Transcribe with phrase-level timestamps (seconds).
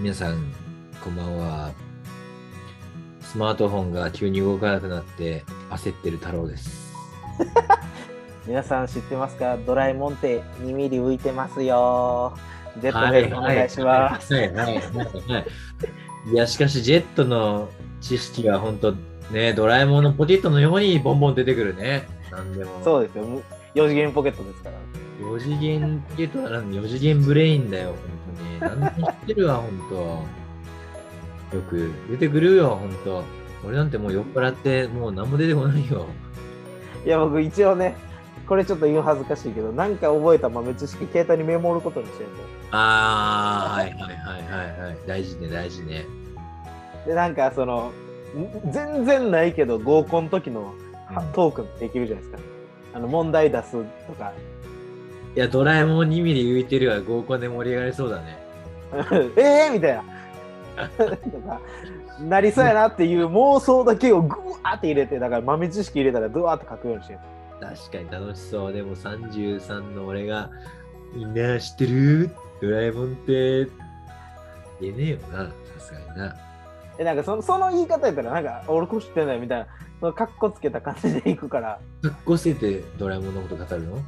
[0.00, 0.52] 皆さん、
[1.02, 1.72] こんばんは。
[3.20, 6.94] スマートフォンが急に動かなくなって焦ってる太郎です。
[8.46, 9.56] 皆さん知ってますか？
[9.66, 12.32] ドラえもんって2ミリ浮いてますよ。
[12.80, 13.34] ジェットはい、です。
[13.34, 14.34] お願いします。
[14.34, 14.76] はい、はい、はい。
[14.76, 15.46] はい
[16.32, 17.68] いや、しかし、ジェットの
[18.00, 18.94] 知識は本当
[19.32, 22.06] ね、ドラえもんのポケットのようにボンボン出てくるね。
[22.30, 22.80] なんでも。
[22.84, 23.24] そうですよ。
[23.74, 24.76] 4次元ポケットですから。
[25.20, 27.94] 4次元ポケットなのに4次元ブレインだよ、
[28.38, 28.60] に。
[28.60, 29.70] 何でも知ってるわ、本
[31.50, 31.56] 当。
[31.56, 33.24] よく出てくるよ、本当。
[33.66, 36.06] 俺なんてもう酔っ払って、もう何も出てこないよ。
[37.04, 37.96] いや、僕一応ね、
[38.46, 42.30] これちょっと言う恥ずかしいけど、なんか覚えた豆知識、携帯にメモることにしてる
[42.70, 44.98] あー、はいはいはいはいはい。
[45.06, 46.04] 大事ね、大事ね。
[47.04, 47.10] と。
[47.10, 47.92] で、なんかその、
[48.36, 50.74] ん全然ないけど合コンの時の
[51.32, 52.38] トークンできるじゃないですか。
[52.94, 53.72] あの問題出す
[54.06, 54.32] とか、
[55.38, 58.38] いや、ドラえもん2ミリ浮いてるわ、合コンで盛り上がりそうだね。
[59.38, 60.02] えーみたいな。
[62.28, 67.20] なりそうやなっていう妄想だけをグワーって入れて、だから豆知識入れたらドワーって書くようにしてる。
[67.60, 68.72] 確かに楽しそう。
[68.72, 70.50] でも33の俺が、
[71.14, 73.66] みんな知ってるドラえもんって、
[74.80, 76.36] 言えねえよな、さすがにな。
[76.98, 79.66] え、なんかそのその言い方やったら、なんか俺これ知ってないみたいな、
[80.00, 83.98] そのカッコつけた感じでいくから、かっこせてドラえもんのこと語るの？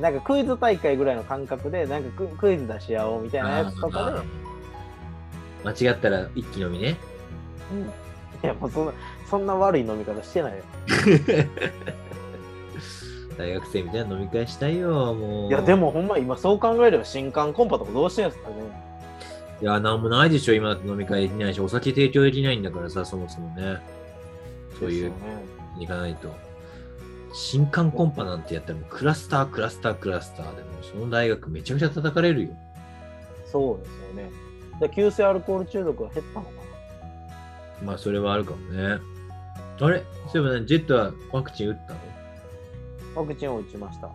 [0.00, 4.20] なんかクイズ大会ぐらいの感覚で、なんかククイズ出し合おうみたいなやつとかで、
[5.64, 6.96] 間違ったら一気飲みね。
[7.72, 7.90] うん
[8.42, 8.92] いやもうそんな
[9.28, 10.62] そんな悪い飲み方してないよ。
[13.36, 15.48] 大学生みたいな飲み会したいよ、もう。
[15.48, 15.74] いや、で。
[15.74, 18.54] もほんま今そう考えれば新刊コンパとかどうしてんすかね。
[19.62, 23.78] いや、なんもないでしょ、今飲み会できないし、お酒提供できないんだからさ、そもそもね。
[24.78, 25.12] そういう。
[25.78, 26.34] 行かないと。
[27.32, 32.56] 新刊コンパなんてやったらクラスター、クラスター、クラスターでもうその大学めちゃくちゃ叩かれるよ。
[33.46, 34.30] そうですよね。
[34.80, 36.52] で急性アルコール中毒は減ったのか
[37.84, 38.98] まあ、それはあるかもね。
[39.80, 40.02] あれ？
[40.30, 41.98] そういえばね、ジェットはワクチン打ったの？
[43.14, 44.10] なワクチンを打ちました。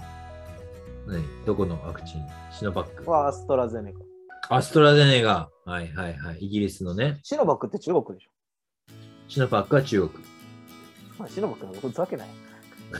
[1.07, 1.23] 何？
[1.45, 2.21] どこのワクチン？
[2.51, 3.09] シノバック。
[3.09, 3.99] はアストラゼネカ。
[4.55, 5.49] アストラゼネガ。
[5.65, 6.37] はいはいはい。
[6.45, 7.19] イギリスのね。
[7.23, 8.31] シノバックって中国でしょ。
[9.27, 10.23] シノバックは中国。
[11.17, 12.27] まあ、シノバックなんか打つわけない。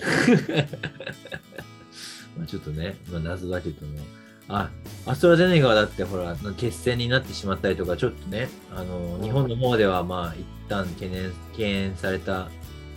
[2.37, 3.99] まあちょっとね、まあ、謎だけども。
[4.47, 4.69] あ、
[5.07, 12.49] アストラゼネガはだってほら、決戦になってしまったりとか、ちょっとね、あの、日本の方ではまあ一旦懸念、敬遠された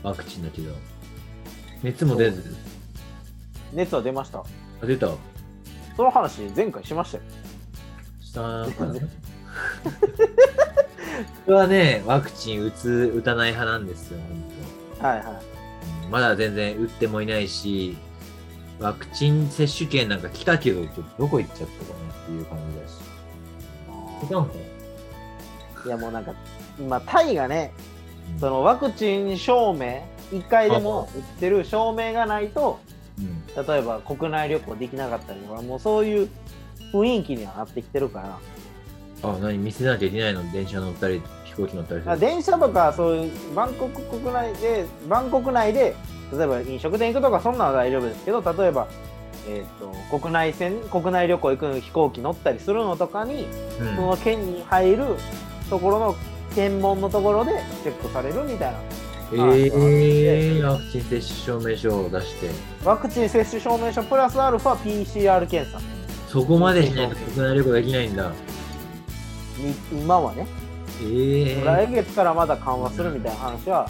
[0.03, 0.75] ワクチンだけど、
[1.83, 2.55] 熱も出ず、
[3.73, 4.41] 熱は出ました。
[4.41, 4.45] あ
[4.87, 5.09] 出た？
[5.97, 7.25] その話、前回しましたよ。
[8.21, 8.95] したかな
[11.47, 14.21] 僕はね、ワクチン打つ、打たない派なんですよ、
[15.01, 15.58] 本はいはい。
[16.11, 17.97] まだ全然打ってもいないし、
[18.81, 22.93] ワクチン接種券なんか来たけど、ちょっとどこ行っちゃったかなっていう感じだし。
[24.25, 24.53] いたんか
[25.87, 26.35] いやもうなんか、
[26.79, 27.73] 今、タイがね、
[28.35, 30.03] なそのワクチン証明、
[30.33, 32.79] 1回でも打ってる証明がないと、
[33.19, 33.67] うん。
[33.67, 36.29] 例えば国内旅行できなかったりとか、もうそういう
[36.93, 38.39] 雰囲気にはなってきてるから、
[39.31, 39.59] あ、何？
[39.59, 40.53] 見せなきゃいけないの？
[40.53, 41.27] 電車乗ったり、飛
[41.59, 42.13] 行機乗ったりする。
[42.13, 45.95] あ電車とかそういうバンコク国内で、バンコク内で、
[46.33, 48.89] 例えば飲食店行くとかそんなのは大丈夫ですけど、例えば、
[49.49, 53.47] えー、と国内線、国内旅行行く飛行機乗ったりするのとかに、
[53.81, 55.05] うんその県に入る
[55.71, 56.17] ところの
[56.55, 57.53] 検問のところで
[57.83, 58.79] チェックされるみたいな。
[59.31, 62.49] えー、ワクチン接種証明書を出して、
[62.83, 65.81] ワクチン接種証明書プラスアルファ PCR 検査。
[66.29, 68.33] そこまでしないと国内旅行できないんだ。
[69.59, 70.47] に今はね、
[71.01, 73.89] えー、来月からまだ緩和するみたいな話は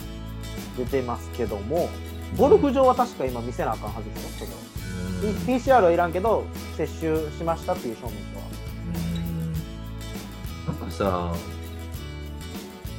[0.77, 1.89] 出てますけども、
[2.37, 4.57] ゴルフ場は確か今見せなあかんはずですよ、それは。
[4.59, 4.69] うん
[5.47, 6.45] PCR はいらんけど、
[6.77, 8.47] 接種しましたっていう証明書は。
[8.95, 11.35] うんなんかさ、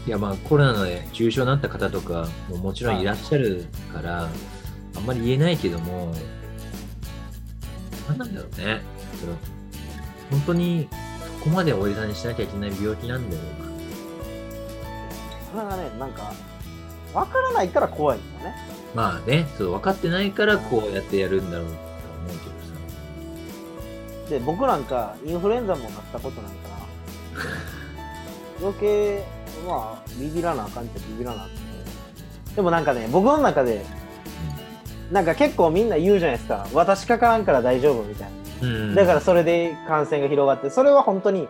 [0.05, 4.27] いやまあコロナで重症になった方とかももちろんいらっしゃるから、
[4.95, 6.13] あんまり言えないけども、
[8.09, 8.81] なんなんだろうね。
[9.19, 9.33] それ
[10.31, 10.87] 本当に
[11.39, 13.41] そこまでおじさんにしなきゃいけない病気なんだよ
[15.51, 16.31] それがね、なんか、
[17.13, 18.55] わからないから怖いんだよね。
[18.93, 21.79] まあね、そう分かってないからこうやってやるんだろうと思
[22.25, 22.51] うけど
[24.25, 24.29] さ。
[24.29, 27.45] で、僕なんか、インフルエンザもなったことないから、
[28.61, 29.23] 余計、
[29.67, 33.85] まあ、ビビらなあかんってビビらなあかんでもなんかね、僕の中で、
[35.11, 36.67] なんか結構みんな言うじゃないですか。
[36.73, 38.29] 私かからんから大丈夫みたい
[38.61, 38.67] な。
[38.67, 41.47] うん、だからそれで感染が広がって、それは本当に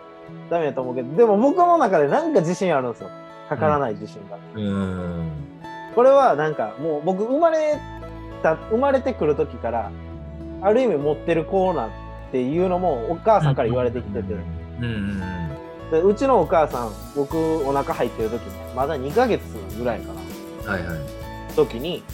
[0.48, 3.10] ダメだと思うけど、でも僕の中でなんか自信あるんですよ。
[3.50, 4.38] かからない自信が。
[4.54, 5.30] うん。
[5.94, 7.78] これはなんかもう僕生まれ
[8.44, 9.90] た、生まれてくる時から、
[10.62, 11.90] ある意味持ってる子なん
[12.30, 14.34] ていうのもお母さんから言われてきてて、
[14.80, 15.20] うんうん
[15.90, 17.36] でうちのお母さん僕
[17.68, 19.42] お腹入ってる時ねまだ2ヶ月
[19.76, 20.98] ぐらいかなはいはい。
[21.56, 22.04] 時に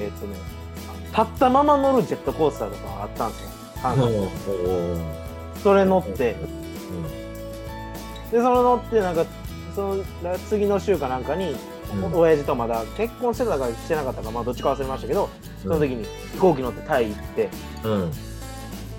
[0.00, 0.36] えっ、とね
[1.08, 3.48] 立ったまま乗るジェットコースターとかがあったんですよ
[3.82, 4.02] 関うん。
[4.02, 4.98] お西おお
[5.56, 7.10] それ乗ってうんで
[8.30, 9.28] それ乗ってなんかそ
[9.78, 10.04] の
[10.48, 11.56] 次の週かなんかに、
[11.92, 12.14] うん。
[12.14, 15.28] 親父とまだ結婚してたかしてなかったかまあどっちか忘れましたけど
[15.62, 17.48] その時に飛行機乗ってタイ行って。
[17.84, 18.12] うん。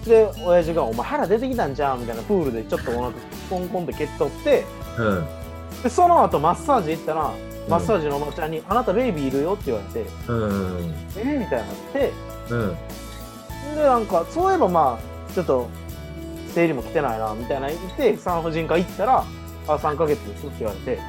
[0.06, 3.12] で親父が「お前腹出てきたんじゃん」みたいなプールでちょっとお腹
[3.50, 4.66] コンコンって蹴っとって。
[4.98, 5.28] うん。
[5.84, 7.32] でその後マッサージ行ったら
[7.68, 10.10] マッサージのおばちゃんに「あなたベイビーいるよ」って言われて。
[10.28, 10.94] うん。
[11.18, 12.12] 「えみたいになって。
[12.50, 12.78] うん。
[13.76, 15.68] でなんかそういえばまあちょっと
[16.54, 19.24] 生理も来てないなみたいな言って産婦人科行ったら
[19.74, 21.00] 「あ3ヶ月です」って言われて。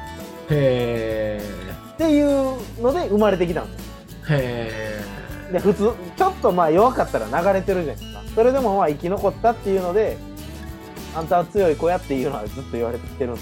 [0.49, 1.41] へ
[1.93, 3.85] っていうので生まれてきたんです
[4.29, 5.03] え。
[5.49, 8.21] へで普通ちょっとまあ弱かったら流れてるじゃないですか。
[8.35, 10.17] それでもまあ生き残ったっていうので
[11.15, 13.41] あんたは強い子やっていうのはずっと言われてきてるんで。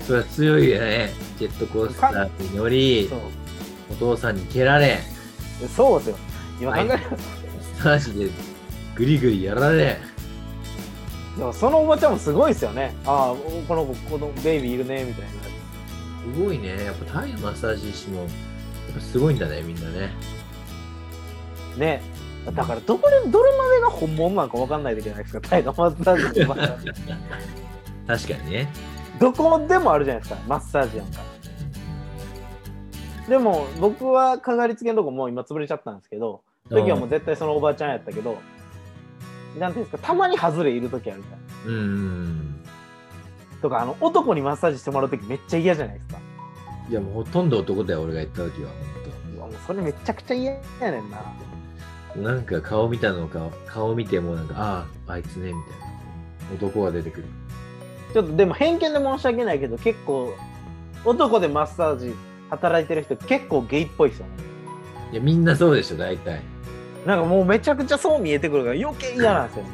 [0.00, 0.04] え。
[0.04, 1.12] それは強いよね。
[1.38, 3.10] ジェットコースターに乗り
[3.90, 4.98] お父さんに蹴られ、
[5.60, 6.16] でそうですよ。
[6.60, 8.30] 今考える、マッサージで
[8.94, 9.98] グリグリやられ。
[11.36, 12.94] でもそのおばちゃんもすごいですよね。
[13.04, 13.34] ああ
[13.68, 15.30] この子このベイビーいるねみたいな。
[16.34, 16.84] すごいね。
[16.84, 18.28] やっぱタイのマッサージ師も、やっ
[18.94, 20.10] ぱすごいんだね、みんなね。
[21.76, 22.02] ね。
[22.46, 25.40] だからどこでどれまでが本物なのか分かんないといけないですか。
[25.40, 26.78] タイのマッサージのおばちゃん
[28.06, 28.68] 確かにね。
[29.20, 31.20] どこでもあるじゃないですかマッサージなんか。
[33.28, 38.38] でも僕はかかりつけのとこもう今潰れちゃったんですけど時はもう絶対そのおばちゃんやったけど
[39.58, 42.60] なんていうんですかたまに外れいる時あるじゃんうんうん。
[43.62, 46.20] とかあの男にマッサージしてもらう時めっちゃ嫌じゃないですか
[46.88, 48.70] いや、もうほとんど男だよ、俺が行った時は。
[49.36, 51.34] うわもうそれめちゃくちゃ嫌やねんな本
[52.14, 55.86] 当なんか顔見たのか、顔見てもなんか、ああ、あいつね、みたいな。
[56.54, 57.24] 男が出てくる。
[58.12, 60.32] ちょっとでも偏見で申し訳ないけど結構
[61.04, 62.14] 男でマッサージ
[62.50, 64.32] 働いてる人結構ゲイっぽいですよね
[65.12, 66.40] いや、みんなそうでしょ、大体。
[67.06, 69.70] なんかもうめちゃくちゃそう見えてくるから余計嫌なんですよね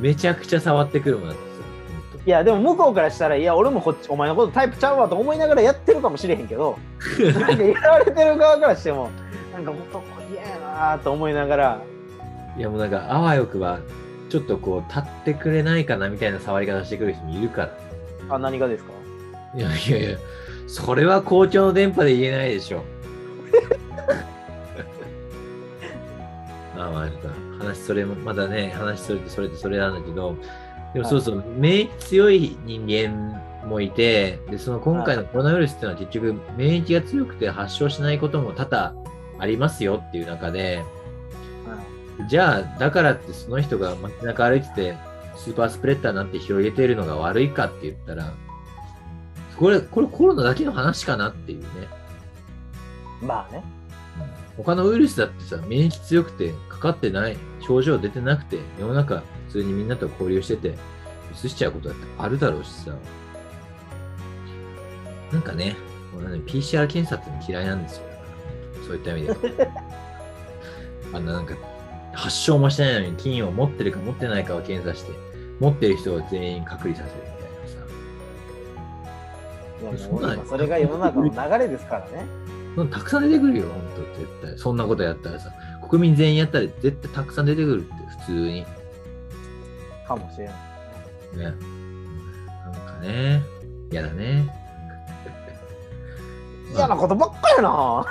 [0.00, 2.22] めちゃくちゃ触ってくるもんだってさ。
[2.26, 6.78] いやでも向こうからしたらいや俺もこっちお前のことタイプちゃうわと思いながらやってるかもしれへんけど
[7.34, 9.10] なんかやられてる側からしても
[9.52, 10.02] なんか男
[10.32, 11.82] 嫌やなと思いながら
[12.58, 13.80] いや、もうなんか、あわよくば、
[14.28, 17.78] ちょっとこう、立ってくれないかなみたいな触り方してくる人もいるから。
[18.28, 18.92] あ何がですか？
[19.54, 20.18] いやいやいや、
[20.66, 22.84] それは公共の電波で言えないでしょ。
[26.82, 30.36] まあまあ、話それも、まだね、話それてそれてそれなんだけど、
[30.94, 38.94] でもそうそう、免疫強い人間もいて、で、その今回のコロナウイルスっていうのは結局、免疫が強くて発症しないことも多々
[39.38, 40.82] ありますよっていう中で、
[42.28, 44.96] じゃあ、だからってその人が街中歩いてて、
[45.36, 48.32] スーパースプレッダーなんて広げてるのが悪いかって言ったら、
[49.56, 51.66] これ、これコロナだけの話かなっていうね。
[53.22, 53.62] まあね
[54.56, 60.74] 他のウイルスだってさ、免疫強くて、かかってない、症状出てなくて、世の中普通にみんなと交流してて、
[61.32, 62.92] 移しちゃうことだってあるだろうしさ。
[65.32, 65.76] なんかね、
[66.16, 68.04] 俺はね PCR 検査っての嫌いなんですよ。
[68.86, 69.36] そういった意味では。
[71.14, 71.54] あんななんか、
[72.12, 75.12] 発症もしてないのに菌を持ってるか持ってないかを検査して、
[75.60, 77.50] 持ってる人を全員隔離させるみたい
[79.90, 79.98] なさ。
[79.98, 82.26] いやもう今それが世の中の流れですからね
[82.90, 84.58] たくさん出てくるよ、本当絶対。
[84.58, 85.52] そんなことやったらさ、
[85.88, 88.60] 国民全員やったら絶対たくさん出てくるって、普通に。
[88.60, 88.66] ね。
[90.06, 90.56] かもしれない
[91.36, 93.42] なんかね、
[93.90, 94.62] 嫌だね。
[96.74, 97.70] 嫌なことばっかやな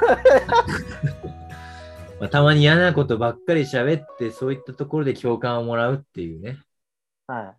[2.20, 6.60] まあ、たまに嫌なことばっかり喋って、そういったところで共感をもらうっていうね。
[7.26, 7.56] は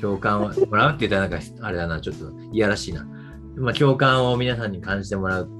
[0.00, 3.06] 共感をもらうって言ったらなんか、あれだな、ちょっといやらしいな。
[3.56, 5.59] まあ、共感を皆さんに感じてもらう。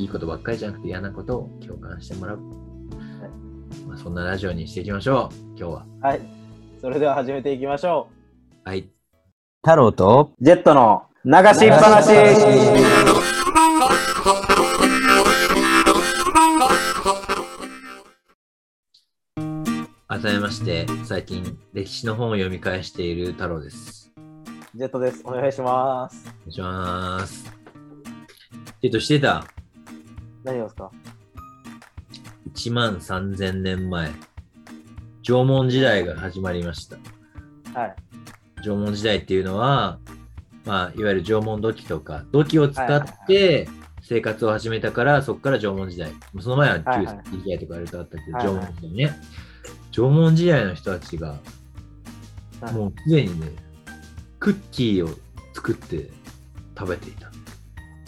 [0.00, 2.38] いいことばっかりじゃなくて嫌なことを共感してもらう。
[3.86, 5.84] まあ、そんなラジオにしていきましょう、今日は。
[5.84, 6.20] いはい
[6.80, 8.08] それでは始めていきましょ
[8.64, 8.88] はい。
[9.62, 12.08] 太郎とうジェットの流しっぱなし
[20.08, 24.10] 改めまして、最近歴史の本を読み返している太郎です。
[24.74, 27.52] ジェットですお願いしますお願いします。
[28.82, 29.44] えっと、してた
[30.44, 30.90] 何がですか
[32.54, 34.10] ？1万3000年前、
[35.22, 36.96] 縄文時代が始まりました。
[37.78, 37.96] はい
[38.62, 39.98] 縄文時代っていうのは、
[40.64, 43.68] まあ、いわゆる縄文土器とか、土器を使って
[44.02, 46.12] 生活を始めたから、そこから縄文時代。
[46.40, 49.16] その前は旧はいはい石器時代とかあれとあったけど、はいはい縄文時代ね。
[49.92, 51.28] 縄文時代の人たちが
[52.60, 53.46] はいもうすでにね、
[54.38, 55.10] クッキーを
[55.54, 56.10] 作って
[56.78, 57.30] 食べていた。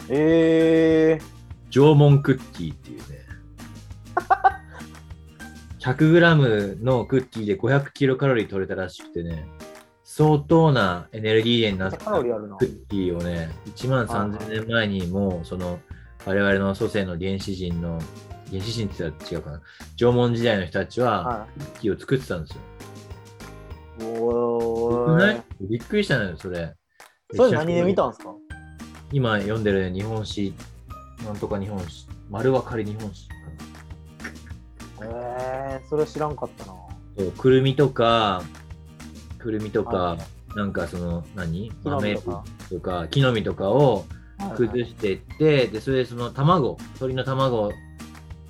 [0.09, 1.19] え
[1.73, 3.05] 縄文クッキーっていうね。
[5.79, 9.47] 100g のクッキーで500キロカロリー取れたらしくてね、
[10.03, 12.65] 相当なエネルギー源になー、ったカロリーあるなク。
[12.65, 15.79] ッキーをね、1万3000年前にもう、その、
[16.25, 17.99] 我々の祖先の原始人の、
[18.51, 19.61] 原始人って言ったら違うかな、
[19.95, 22.61] 縄文時代の人たちは、はクッキーを作ってたんですよ。
[23.99, 24.19] い。
[24.19, 26.75] おーびっくりしたのよ、それ。
[27.35, 28.31] それ何で見たんですか
[29.11, 30.53] 今読んでる日本史、
[31.25, 33.35] なんとか日本史、丸分かり日本史か
[35.05, 36.73] えー、それ知らんかったな。
[36.73, 36.79] な。
[37.17, 38.43] そうくるみとか、
[39.37, 40.17] くるみとか、は
[40.55, 42.21] なんかその何、木の実
[42.69, 43.07] とか？
[43.09, 44.05] 木の実とかを
[44.37, 44.57] はいはい。
[44.57, 47.71] 崩していって、でそれでその卵鶏の卵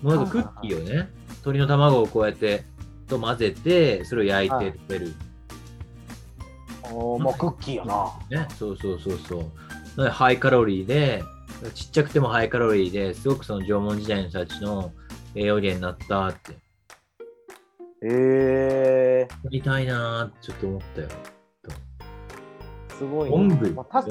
[0.01, 2.63] もうなんかクッキーをね、鶏の卵をこうやって
[3.07, 5.13] と混ぜてそれを焼いはいて食べる、
[6.83, 8.11] おーもうクッキーやな。
[8.29, 9.39] ねそうそうそうそ
[9.97, 10.07] う。
[10.09, 11.23] ハイカロリーで
[11.71, 14.91] ちっちゃくてもハイカロリーですごくその縄文時代の人たちの
[15.35, 16.57] 栄養源になったって
[18.03, 23.35] えやりたいなーちょっと思ったよー、すごいな。
[23.35, 24.03] おんぶまあ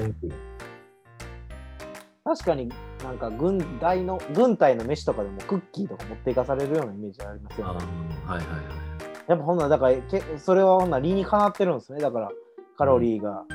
[2.25, 2.69] 確かに
[3.03, 7.85] なんか軍隊の軍隊の飯とかでもクッキーとか持っていかされるようなイメージありますよね。
[8.25, 8.93] はいはいはい
[9.27, 12.01] やっぱほんならだからけそれはほんなら理にかなってるんですね。
[12.01, 12.31] だから
[12.77, 13.45] カロリーが。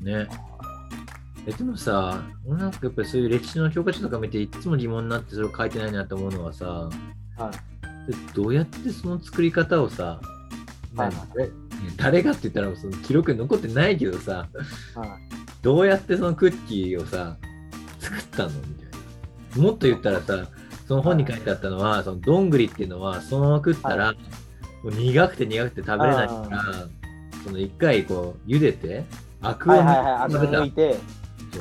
[0.00, 0.28] ね。
[1.46, 6.90] えでもさ、俺なんかやっぱりそういう歴史の教科書とか見ていつも疑問になってそれを書いてないなと思うのはさ、は
[8.08, 8.10] い。
[8.10, 10.20] でどうやってその作り方をさ、
[10.96, 11.12] はい
[11.98, 14.48] 誰がって言ったらその記録に残ってないけどさ、
[14.94, 15.08] はい。
[15.62, 17.36] どうやってそのクッキーをさ、
[18.00, 19.62] 作ったのみたいな。
[19.62, 20.48] もっと言ったらさ、
[20.88, 24.14] その本に書いてあったのは、そのどんぐりっていうのはそのまま食ったら、は
[24.82, 26.62] もう苦くて苦くて食べれないから、
[27.44, 29.04] その一回こう茹でて、
[29.42, 30.04] アクをはいはいはい。
[30.04, 30.72] あ抜い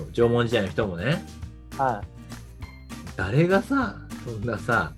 [0.03, 1.23] う縄文時代の人もね、
[1.77, 2.03] は
[3.15, 4.93] 誰がさ、そんなさ、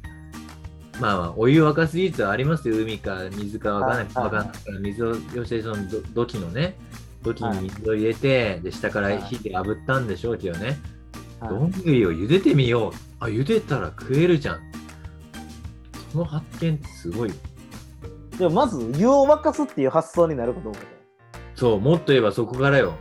[0.99, 6.75] まあまあ、お湯沸かす技術はありますよ、海か水かわかんない、はいかんないから、水を、要するにその土土器のね、
[7.23, 10.67] 土器に水を入れて、で、下から火で炙ったんでしょうけどね、い。
[10.69, 10.77] はい
[11.39, 12.91] どんぐりを茹でてみよう。
[13.19, 14.59] あ、茹でたら食えるじゃん。
[16.11, 17.35] その発見ってすごいよ。
[18.39, 20.73] でもまず湯を沸かすっていう発想になるかどう。
[21.55, 22.93] そう、もっと言えばそこからよ。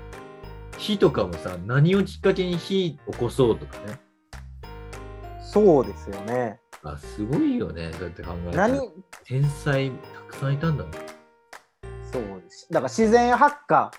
[0.79, 3.99] 火とかもさ、何をきっかけに火起こそうとかね。
[5.41, 6.61] そうですよね。
[6.83, 8.91] あ、すごいよね、そうやって考えたら何？
[9.25, 10.93] 天才たくさんいたんだもん。
[12.13, 12.69] そうです。
[12.71, 13.91] だから自然発火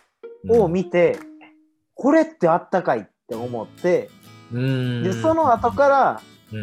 [0.50, 1.19] を見て、
[1.96, 4.10] これってあったかいって思って、
[4.53, 6.22] うん、でその後から、
[6.53, 6.57] う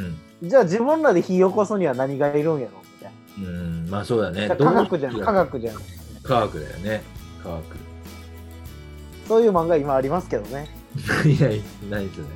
[0.47, 4.49] ん、じゃあ自分らで火起こすには何がいるんやろみたいうん、まあそうだね。
[4.49, 4.57] な。
[4.57, 5.75] 科学じゃん、科学じゃん。
[6.23, 7.03] 科学だよね。
[7.43, 7.84] 科学。
[9.27, 10.69] そういう漫画今ありますけどね。
[11.27, 11.49] いや、
[11.91, 12.31] ないですよね。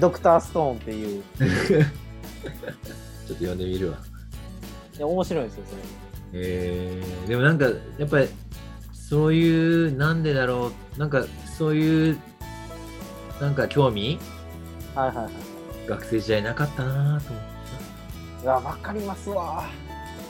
[0.00, 1.22] ドクターストーンっていう。
[1.36, 1.84] ちょっ
[3.28, 3.98] と読んでみるわ。
[4.96, 5.82] いや、面白いですよ、それ。
[6.32, 7.66] えー、でもなんか、
[7.98, 8.28] やっぱり、
[8.92, 11.24] そういう、なんでだろう、なんか、
[11.56, 12.18] そういう、
[13.40, 14.18] なんか興味、
[14.94, 15.88] はいはいはい。
[15.88, 18.42] 学生時代なかったなと思ってさ。
[18.42, 19.64] いや、わかりますわ。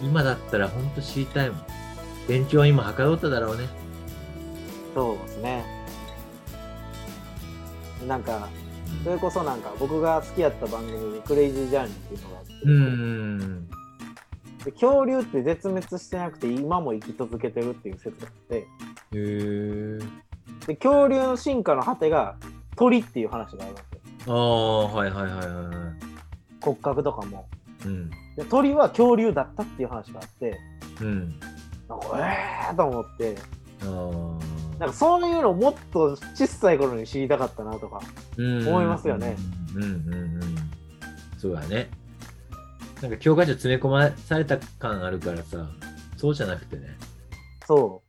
[0.02, 1.66] 今だったら本当知りたいもん。
[2.28, 3.68] 勉強は今はかどっただろうね。
[4.94, 5.83] そうですね。
[8.06, 8.48] なんか、
[9.02, 13.84] それこそなんか、僕が好きやった番組で、クレイジージャーニーっていうのがあって、う。
[14.64, 18.66] で恐竜って絶滅してなくて、今も生き続けてるっていう説があって、
[19.12, 19.98] へー。
[20.66, 22.36] で恐竜の進化の果てが
[22.76, 23.82] 鳥っていう話があるんで
[24.22, 24.34] すよ。
[24.34, 25.76] ああ、はいはいはいはいはい。
[26.62, 27.46] 骨格とかも。
[27.84, 28.10] うん。
[28.36, 30.58] で鳥は恐竜だったっていう話があって、
[31.02, 31.38] うん。
[31.88, 33.36] なんかえーと思って、
[33.82, 34.43] ああ。
[34.78, 38.00] なんかそういうのをもっと小さい頃に知りたかったなとか。
[38.36, 39.36] うん思いますよね。
[39.74, 40.40] うんうんうんうん。
[41.38, 41.90] そうだね。
[43.02, 45.68] なんか教科書詰め込まされた感あるからさ、
[46.16, 46.96] そうじゃなくてね。
[47.66, 48.02] そ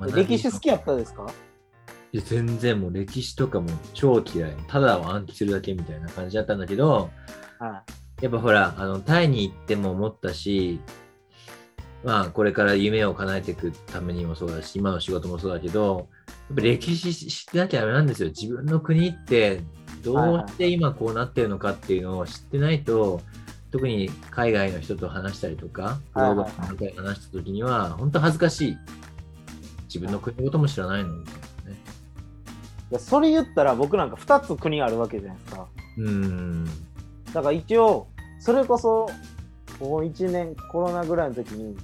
[0.00, 0.12] う。
[0.12, 1.30] 歴史好きやったですか？
[2.12, 4.56] いや全然もう歴史とかも超嫌い。
[4.66, 7.10] ただを暗記するだけみたいな感じだったんだけど、
[7.58, 7.84] は
[8.20, 10.80] やっぱほら、あの、タイに行っても思ったし、
[12.02, 16.08] まあ、これから夢を叶えていくためにもそうだし、今の仕事もそうだけど、
[16.48, 18.28] やっぱ歴史知ってなきゃダメなんですよ。
[18.30, 19.60] 自分の国って
[20.02, 23.20] どうして今こうなってるのかっていうのを知ってないと、
[23.70, 28.76] 特に海外の人と話したりとか、グローバルな人と話した時には、本当恥ずかしい。
[29.84, 31.76] 自分の国のことも知らないのみたいなね。
[32.90, 32.92] い。
[32.92, 35.66] いやそれ言ったら僕なんか2つ国あるわけじゃないですか。
[35.98, 36.64] うーん。
[37.32, 38.08] だから一応、
[38.40, 39.08] それこそ、
[39.78, 41.76] この1年コロナぐらいの時に、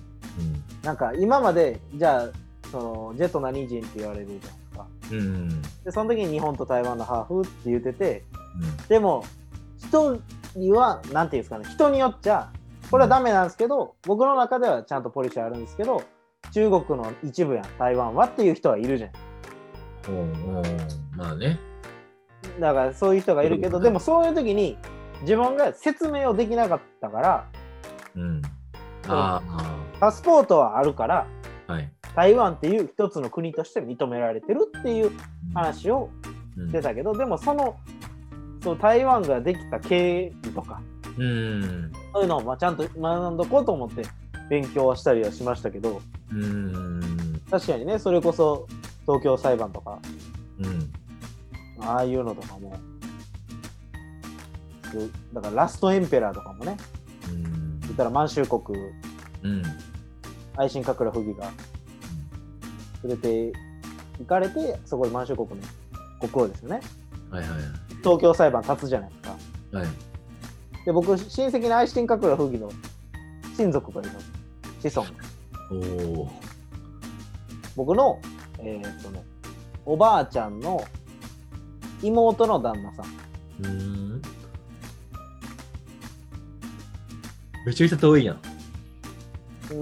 [0.83, 2.29] なんか今まで、じゃあ、
[2.71, 4.87] そのジェット何人って言われるじゃないですか。
[5.13, 5.63] うん。
[5.63, 8.25] で、その時に日本と台湾のハーフって言ってて、
[8.89, 9.25] でも、
[9.79, 10.21] 人
[10.55, 12.51] には、なんていうんですかね、人によっちゃ、
[12.91, 16.03] これはダメなんですけど、僕の中ではちゃんとポリシーあるんですけど、
[16.53, 19.11] 中国の一部やん、台湾はっていう人はいるじゃん。
[20.09, 20.57] うん。
[20.57, 20.65] おう
[21.17, 21.59] まあね。
[22.61, 24.79] だからそういう人がいるけど、うんでもそういう時に
[25.23, 27.47] 自分が説明をできなかったから、
[28.15, 28.43] うん。
[29.09, 29.43] あ
[30.01, 31.27] パスポートはあるから、
[31.67, 31.91] あ、はい。
[32.15, 35.11] 台湾っていう一つの国として認められてるっていう
[35.55, 36.11] 話を
[36.57, 37.77] うんしてたけど、でもその、
[38.63, 40.81] そう台湾ができた経緯とか、
[41.19, 41.93] うん。
[42.13, 44.03] そういうのをまあちゃんと学んどこうと思って
[44.49, 46.01] 勉強はしたりはしましたけど、
[46.33, 47.43] うん。
[47.51, 48.67] 確かにね、それこそ
[49.03, 49.99] 東京裁判とか、
[50.59, 50.93] うん。
[51.85, 52.77] ああいうのとかも、
[55.33, 56.77] だからラストエンペラーとかもね、
[57.29, 57.81] うん。
[57.81, 58.63] 言ったら満州国、
[59.43, 59.63] うん。
[60.57, 61.51] 愛新覚羅不義が
[63.03, 63.53] 連れて
[64.19, 65.57] 行かれて、そこで満州国の
[66.21, 66.81] 国王ですよね。
[67.31, 67.51] はいはい
[68.03, 69.37] 東京裁判立つじゃないですか。
[69.79, 69.89] はい。
[70.85, 72.71] で、僕、親戚の愛新覚羅不義の
[73.57, 74.91] 親族がいます。
[74.91, 75.09] 子孫。
[75.73, 76.31] おお。
[77.75, 78.21] 僕の、
[78.61, 79.25] えーっとね、
[79.85, 80.85] おばあちゃんの
[82.01, 83.67] 妹の旦那さん。
[83.67, 84.23] うん。
[87.67, 88.41] めちゃくちゃ遠いやん。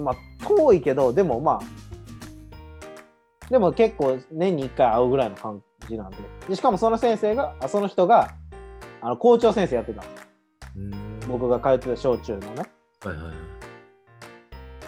[0.03, 6.17] まあ、遠いけど、でもまあ、でも結構年に1回会うぐらいの感じなんで。
[6.49, 8.35] でしかもその先生が、あその人が、
[9.01, 10.03] あの校長先生やってた
[11.29, 12.47] 僕が通ってた小中のね。
[13.05, 13.35] はいはいはい。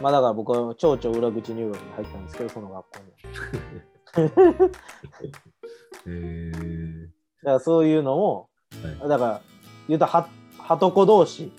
[0.01, 4.27] まあだから僕は町長裏口入学に入ったんですけど、その学校に。
[6.17, 7.11] へえ。
[7.43, 8.49] だからそういうのも、
[9.01, 9.41] はいだから、
[9.89, 11.53] 言うとは、はとこ同士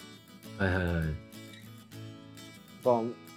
[0.57, 1.05] はいはいはい。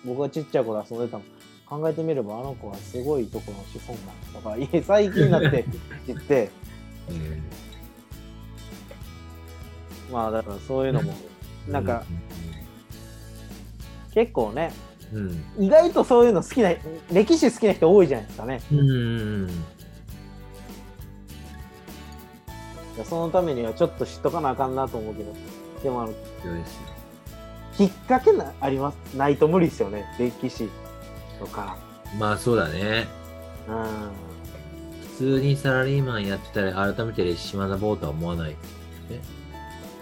[0.05, 1.25] が、僕がちっちゃい頃遊んでたの。
[1.67, 5.65] 考えてみれば、あの子はすごいところの子孫なんだとか、いえ 最近になって
[6.05, 6.51] 知って、
[7.11, 7.41] え
[10.11, 12.05] まあだからそういうのも、ーなんか、
[14.13, 14.73] 結構ね、
[15.13, 15.45] うん。
[15.59, 16.73] 意外とそういうの好きな、
[17.13, 18.61] 歴史好きな人多いじゃないですかね。
[18.73, 18.79] うん。
[18.79, 18.93] う
[19.47, 19.51] ん。
[23.05, 25.33] そのためにはちょっと知っとかなあかんなと思うけど、
[25.83, 27.00] でもあの、そうですよ。
[27.81, 30.69] きっかけなありますないと無理ですよね、歴史
[31.39, 31.79] とか。
[32.19, 33.09] まあそうだね。
[33.67, 34.11] うん。
[35.17, 38.57] 普通にサラリーマンやってたら改めて歴史学ぼうとは思わない。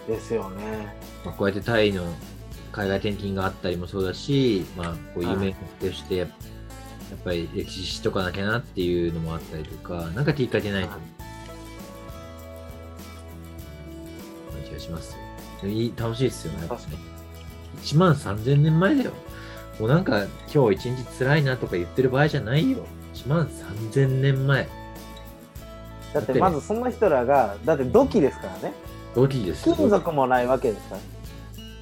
[0.07, 0.93] ですよね。
[1.23, 2.03] まあ、こうやってタイの
[2.73, 6.27] 海外転勤があったりもそうだし、まあ、こうはい夢としてやっ
[7.23, 10.99] ぱり歴史知っとかなきゃなっていうのもあったりとか、なんかきっかけないと、はい
[14.61, 15.15] な気がします
[15.63, 15.69] よ。
[15.69, 16.67] いい楽しいですよね。
[17.83, 19.11] 確かに1万3000年前だよ。
[19.79, 22.85] もうなんか今日一日辛いなとか言ってる場合じゃないよ。
[23.13, 24.67] 1万3000年前。
[26.13, 28.73] だってまずその人らが、だって土器ですからね。
[29.15, 31.01] ドキですよ金属もないわけですから。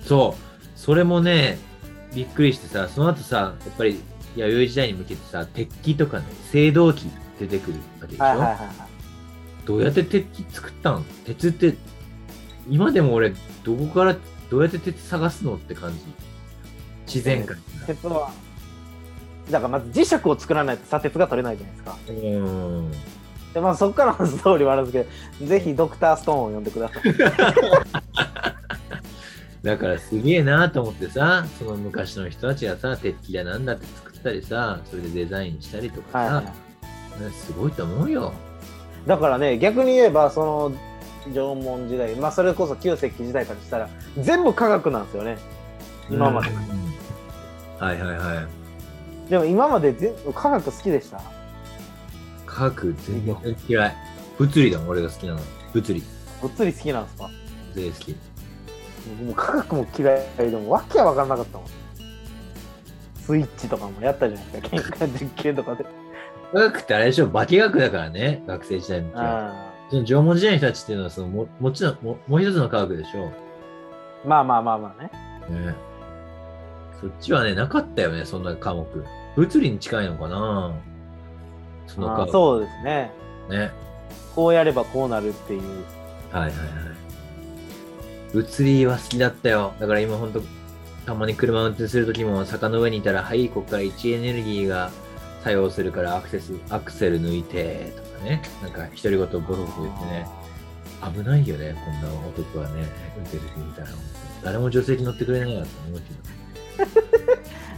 [0.05, 0.65] そう。
[0.75, 1.57] それもね、
[2.13, 4.01] びっくりしてさ、その後さ、やっぱり
[4.35, 7.03] 弥生時代に向けてさ、鉄器とかね、青銅器
[7.39, 8.67] 出てくるわけでしょ、はいはいはいはい。
[9.65, 11.03] どうやって鉄器作ったん？
[11.25, 11.75] 鉄って、
[12.69, 13.33] 今でも俺、
[13.63, 14.15] どこから、
[14.49, 15.99] どうやって鉄探すのって感じ？
[17.05, 17.57] 自然界。
[17.85, 18.31] 鉄は、
[19.49, 21.97] だからまず磁石を作らないと砂鉄が取れないじゃないですか。
[22.07, 22.39] うー
[22.81, 22.91] ん。
[23.53, 27.03] でまあそこからのストーリーはあるんですけど、ぜひドクターストーンを読んでください。
[29.63, 38.33] だからすげえなと思ってさ、その昔の人たちがさ、鉄器だなんだって作ったりさ、それでデザインしたりとかさ、はいはいねすごいと思うよ。
[39.07, 40.71] だからね、逆に言えば、その
[41.33, 45.37] 縄文時代、まあそれこそ旧石器時代からしたら、全部科学なんですよね。
[46.09, 46.49] 今まで。
[46.49, 46.57] うん
[47.85, 48.41] はいはいは
[49.27, 49.29] い。
[49.29, 51.21] でも今まで全部科学好きでした？
[52.45, 53.95] 科学全然嫌い。
[54.39, 55.39] 物理だもん、俺が好きなの。
[55.73, 56.03] 物理。
[56.41, 57.29] 物理好きなんですか？
[57.75, 58.11] 物理好き。
[59.23, 61.67] もう科学も嫌いでもわけわかんなかったもん。
[63.21, 65.05] スイッチとかもやったじゃないですか。
[65.05, 65.85] 喧嘩実験とかで。
[66.53, 69.73] 科学ってあれでしょ、化学だからね、学生時代の時は。
[69.87, 73.31] あその縄文時代の人たちっていうのはそのも、もちろんも、もう一つの科学でしょ。
[74.25, 75.11] ーまあまあまあまあね。
[75.49, 75.75] ね。
[76.99, 78.85] そっちはね、なかったよね、そんな科目。
[79.35, 80.73] 物理に近いのかな
[81.87, 82.21] その科学。
[82.21, 83.11] あーそうですね。
[83.49, 83.71] ね。
[84.35, 85.61] こうやればこうなるっていう。
[86.31, 86.57] はいはいはい。
[88.33, 89.73] 物理は好きだったよ。
[89.79, 90.41] だから今ほんと、
[91.05, 94.91] たまに車運転するときも坂の上にいたら、はい、ここから位置エネルギーが
[95.47, 98.41] 作用するからアクセス、アクセル抜いて、とかね。
[98.61, 100.27] なんか独り言ボソボソ言ってね。
[101.13, 102.83] 危ないよね、こんな男はね、
[103.15, 103.87] 運転席にいたら。
[104.43, 106.83] 誰も助手席乗ってくれないなと思うけ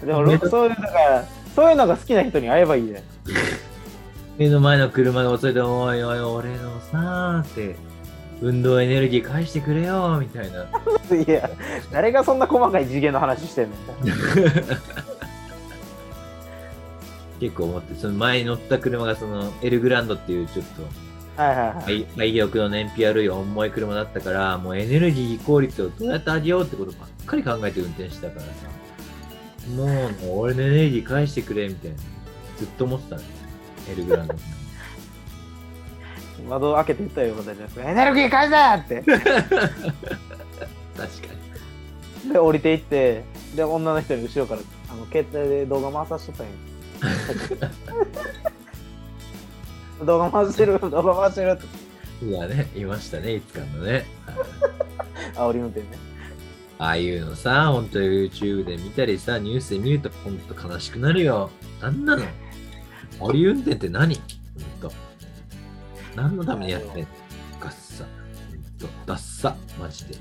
[0.02, 0.08] ど。
[0.08, 3.04] でもねそういうだからそういうのが好きな人に会えばいいね。
[4.40, 7.76] 目の前の車が遅いと、おいおい、俺のさーって、
[8.42, 10.66] 運動エネルギー返してくれよ、みたいな。
[11.16, 11.48] いや、
[11.92, 13.76] 誰がそんな細かい次元の話してんの？
[17.40, 20.84] 結構思って、その前に乗った車がそのエルグランドっていうちょっと、
[21.42, 21.84] はいはいはい。
[21.88, 28.48] 愛愛欲の燃費悪い重い車だったから、もうエネルギー効率をどうやって上げようってことばっかり考えて運転してたからさ、
[29.76, 29.90] もう
[30.40, 31.98] 俺のエネルギー返してくれ、みたいな。
[32.58, 33.24] ずっと思ってたね。
[33.92, 34.36] エルグランド。
[36.50, 37.80] 窓開けて言ったよ、私です。
[37.80, 38.50] エネルギー返
[38.88, 39.08] せって。
[39.12, 39.38] 確か
[42.26, 42.34] に。
[42.34, 43.24] で、降りていって、
[43.56, 46.52] で、女の人に後ろから、あの、携帯で動画回さしとったんや。
[50.06, 51.64] 動画回してる、動画回してるって。
[52.20, 54.06] そうだね、いましたね、いつかのね。
[55.36, 55.88] 煽り運転ね。
[56.78, 61.50] ああいうのさ、ほんと YouTube で見たりさ、ニュースで見るとほんと悲しくなるよ。
[61.82, 62.24] なんなの？
[63.20, 64.16] 煽り運転って何？
[64.16, 64.24] ほん
[64.90, 64.96] と。
[66.16, 67.08] 何のためにやってんの？
[67.60, 68.06] ガッサ。
[68.06, 68.10] ほ
[68.56, 69.56] んと、ダッサ。
[69.78, 70.16] マジで。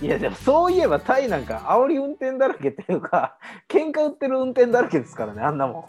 [0.00, 3.36] いや、でもそういえばタイなんか煽り運転だらけっていうか、
[3.68, 5.84] 喧嘩売ってる運転だらけですからね、あんなもん。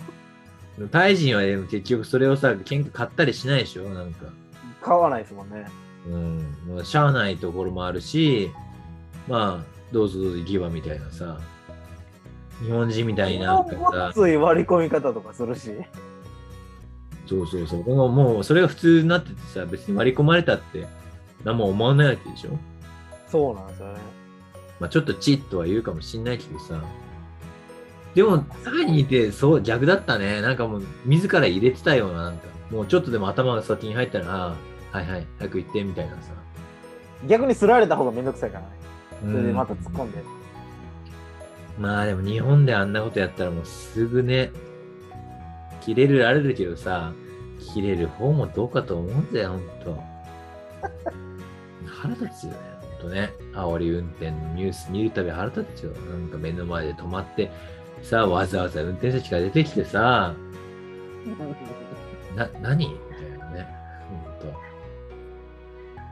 [0.87, 3.89] タイ人はでも結局それをさ、喧嘩買ったりしないでしょ？
[3.89, 4.27] なんか。
[4.81, 5.67] 買わないですもんね。
[6.07, 6.57] うん。
[6.67, 8.49] もうしゃあないところもあるし、
[9.27, 11.39] まあ、どうぞどうぞ行けばみたいなさ。
[12.61, 13.65] 日本人みたいにな。
[14.13, 15.71] つい割り込み方とかするし。
[17.27, 17.83] そうそうそう。
[17.83, 20.87] でももうそれが普通になっててさ、別に割り込まれたって
[21.43, 22.57] 何も思わないわけでしょ？
[23.27, 23.99] そうなんですよね。
[24.79, 26.83] まあちょっとチッとは言うかもしんないけどさ。
[28.15, 30.41] でも、タイにいて、そう、逆だったね。
[30.41, 34.55] なんかもう、自ら入れてたような、なんか、もうちょっとでも頭が先に入ったら、あ
[34.91, 36.31] あ、はいはい、早く行って、みたいなさ。
[37.27, 38.69] 逆にすられた方がめんどくさいからね。
[39.23, 40.23] うんそれでまた突っ込んで。
[41.77, 44.51] まあでも日本であんなことやったらもうすぐね、
[45.81, 47.13] 切れるられるけどさ、
[47.73, 50.03] 切れる方もどうかと思うんだよ、ほんと。
[51.85, 52.57] 腹立つよね、
[53.01, 53.33] ほんとね。
[53.53, 55.91] 煽り運転のニュース見るたび腹立つよ。
[56.09, 57.51] なんか目の前で止まって、
[58.01, 60.33] さ、わざわざ運転席から出てきてさ、
[62.35, 62.87] な、何？
[62.87, 63.67] みたいなね。
[64.09, 64.47] ほんと。
[64.47, 64.49] い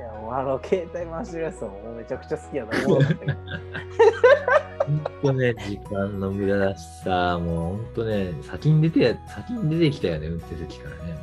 [0.01, 2.71] や、もうあの、携帯回してるやつもめちゃくちゃ好きやな。
[5.21, 11.17] ほんとね、時間の無駄だしさ、もうほんとね、先に出て、先に出てきたよね、運転席からね。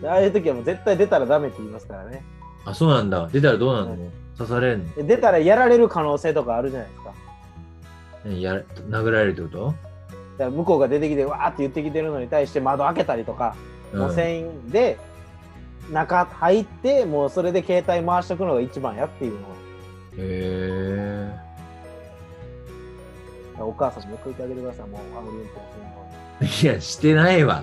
[0.00, 2.22] で ああいう時はもう絶対出たらダメって言いますからね。
[2.64, 3.28] あ、そうなんだ。
[3.32, 3.96] 出たらどうなの、う
[4.38, 4.94] 刺されんの？
[4.94, 7.09] で出たらやられる可能性とかあるじゃないですか。
[8.24, 9.66] 何や殴られるってこと？
[9.66, 9.76] だか
[10.38, 13.54] ら向こうが出てきて、わーって言ってきてるのに対して窓開けたりとか、
[13.94, 14.98] もう船員で
[15.90, 19.50] 中入って、もうそれで携帯回しとくのが一番やっていうのを、
[20.18, 21.30] へ
[23.58, 26.72] お母さんもよく言ってあげてください、もう煽り運転するの。
[26.72, 26.72] え。
[26.72, 27.62] いや、してないわ。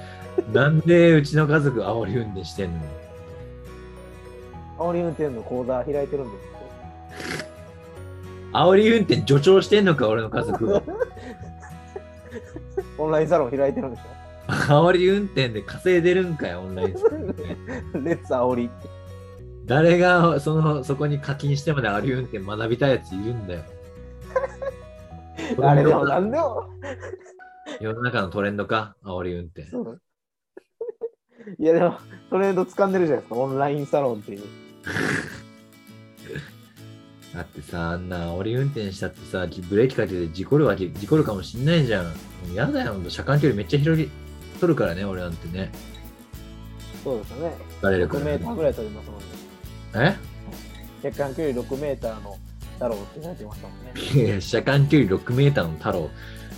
[0.52, 2.80] なんでうちの家族煽り運転してんの？
[4.78, 6.53] 煽り運転の講座開いてるんです
[8.54, 10.82] 煽り運転助長してんのか、俺の家族は。
[12.98, 14.00] オンラインサロン開いてるんでし
[14.46, 17.26] 煽り運転で稼いでるんかよ、オンラインサロン
[18.04, 18.88] レッツ煽りって。
[19.66, 23.62] 誰がそのそこに課金してまで煽り運転学びたいやついるんだよ。
[25.62, 26.64] あれでもなんでも。
[27.80, 29.66] 世の中のトレンドか、煽り運転。
[31.58, 31.98] いやでも、
[32.30, 34.42] トレンド掴んでるじゃないですか、オンラインサロンっていう。
[37.34, 42.04] だってさ、あんな煽り運転したってさ、ブレーキかけて事故るわけ、事故るかもしんないじゃん。
[42.04, 42.10] も
[42.52, 43.10] うやだよ、ほんと。
[43.10, 44.08] 車間距離めっちゃ広げ、
[44.60, 45.72] 取るからね、俺なんてね。
[47.02, 47.56] そうですよね。
[47.82, 49.26] 6疲れるから、メーターぐらい取りますもんね。
[51.02, 51.10] え？
[51.10, 52.38] 血管距離6メーターの
[52.74, 53.92] 太郎って書いてましたもんね。
[54.24, 56.10] いや車間距離6メーターの太郎。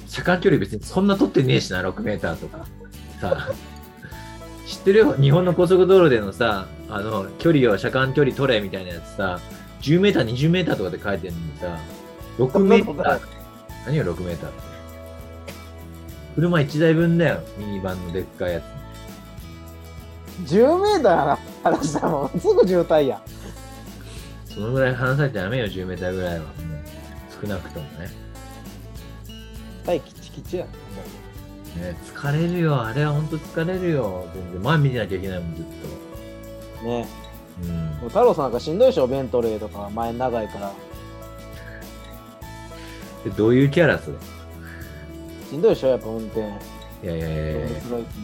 [0.07, 2.67] 車間距離別にそんな取ってねえしな、6メーターとか。
[3.21, 3.49] さ
[4.67, 5.15] 知ってるよ？
[5.15, 9.41] 日本の高速道路でのさ、あの、距離を車間距離取れみたいなやつさ、
[9.81, 11.79] 10メーター、20メーターとかで書いてるのにさ、
[12.39, 13.21] 6メーター。
[13.87, 14.61] 何よ、6メーターって。
[16.35, 20.51] 車1台分だよ、ミニバンのでっかいやつ。
[20.53, 23.23] 10メーター離したらもうすぐ渋滞やん。
[24.45, 26.41] そのぐらい離されてダメよ、10メーターぐらいは。
[26.41, 26.53] もう
[27.43, 28.11] 少なくともね。
[29.87, 30.69] はい、キチキチやん。
[30.69, 34.27] ね疲れるよ、あれは本当疲れるよ。
[34.35, 35.65] 全然前見てなきゃいけないもん、ずっ
[36.83, 37.26] ねと。
[37.63, 37.67] う
[38.05, 38.09] ん。
[38.09, 40.73] 太郎さんなんかしんどいでしょ、ベントレーとか前長いから。
[43.25, 44.17] でどういうキャラそれ
[45.51, 46.41] しんどいでしょ、やっぱ運転。
[46.41, 46.45] い
[47.07, 47.69] やいやいやいや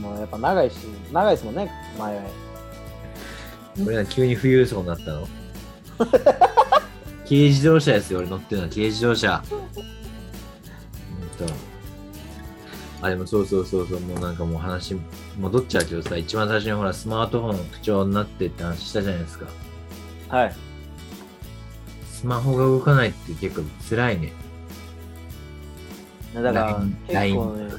[0.01, 0.75] もうやっぱ長いし、
[1.13, 2.21] 長いですもんね、前。
[3.87, 5.29] 俺ら急に富裕層になったの？
[7.25, 9.43] 軽自動車ですよ、俺乗ってるのは軽自動車。
[9.49, 9.61] ほん
[11.49, 11.55] と。
[13.03, 14.97] あ、でもそうそうそうそう、もうなんかもう話
[15.39, 19.47] 戻っちゃうけどさ、一番最初にほら、スマートフォン不調になってって話したじゃないですか。
[20.29, 20.55] はい。
[22.07, 24.33] スマホが動かないって結構辛いね。
[26.33, 27.71] だから結構ね、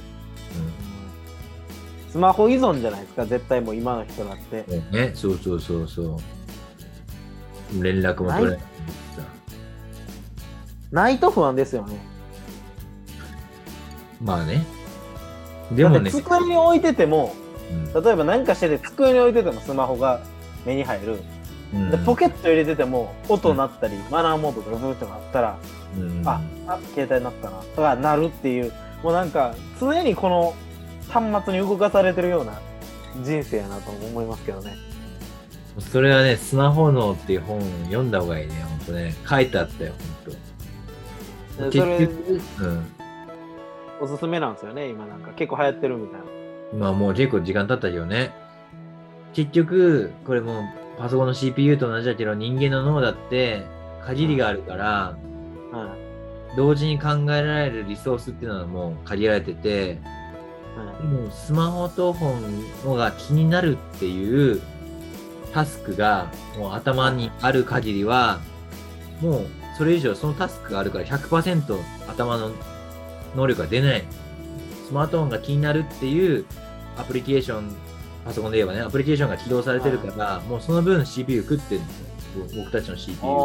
[2.12, 4.66] スマホ依存じゃないですか、絶対もう今の人だって。
[4.68, 4.92] うん。
[4.92, 6.20] ね、そうそうそうそ
[7.80, 7.84] う。
[7.84, 8.60] 連絡も取れない。
[10.92, 11.98] ないと不安ですよね。
[14.22, 14.66] まあね。
[15.76, 20.20] でもね、だって机に置いてても、うん例えば何かしてて机に置いててもスマホが
[20.66, 21.20] 目に入る。
[21.74, 25.58] うんでポケット入れてても音鳴ったり、マナーモードがブーってなったら、
[25.98, 30.54] うんあ、あ、携帯になったな、とかなるっていう、もうなんか常にこの
[31.10, 32.60] 端末に動かされてるような
[33.24, 34.76] 人生やなと思いますけどね。
[35.80, 39.16] それはね、スマホ脳っていう本読んだ方がいいね、ほんとね。
[39.28, 39.94] 書いてあったよ、
[41.58, 41.72] ほんと。
[41.72, 42.16] でそれ結
[42.58, 42.86] 局、うん。
[44.04, 46.26] おすすめなんですよね、今なんか結構流行ってるみたいな。
[46.78, 48.32] まあもう結構時間経ったけどね。
[49.34, 50.64] 結局、これもう
[50.98, 53.64] パソコンの CPU と同じだけど、人間の脳だって
[54.06, 55.16] 限りがあるから、
[55.72, 55.96] は
[56.58, 59.80] 同時に考えられるリソースっていうのはもう限られてて、い。
[59.80, 59.98] はい
[61.02, 62.42] でもスマホと本
[62.84, 64.62] のが気になるっていう
[65.54, 68.42] タスクがもう頭にある限りは、
[69.22, 69.46] もう
[69.78, 71.78] それ以上そのタスクがあるから100%
[72.10, 72.52] 頭の
[73.36, 74.04] 能力が出ない。
[74.88, 76.46] スマートフォンが気になるっていう
[76.98, 77.76] アプリケーション、
[78.26, 82.06] パソコンで言えばね、アプリケーションが起動されてるから、もうその分 CPU 食ってるんですよ。
[82.58, 83.26] 僕たちの CPU。
[83.26, 83.40] はいは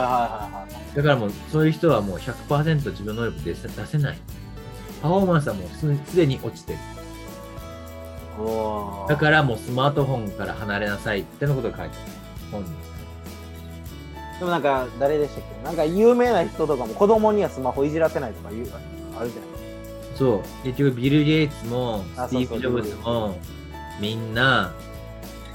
[0.00, 0.96] いはいはい。
[0.96, 4.18] だからもうそういう人はもう100%自分の能力出せ出せない。
[5.02, 6.78] パフォーマンスはもうすすでに落ちてる。
[9.08, 12.12] だからもうスマートフォンから離れなさいってのことが書いてある。
[12.50, 12.70] 本に。
[14.40, 15.64] でもなんか誰でしたっけ？
[15.64, 18.66] なんか有名な人とかも子供にはスマホいじらせないとか言う
[19.16, 19.50] あるじゃない
[20.16, 20.42] そう。
[20.64, 23.38] 結局ビル・ゲイツもあスティーブ・ジョブズも
[24.00, 24.72] みんな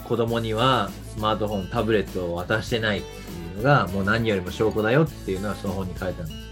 [0.07, 6.49] 子供にはスマートフォン、タブレットを渡してないっていうのがもう何よりも証拠だよっていうのはその本に書いてあるんです。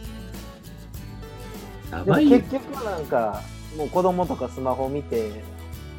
[1.92, 2.38] やばいよ。
[2.38, 3.42] 結局なんか
[3.78, 5.32] もう子供とかスマホ見て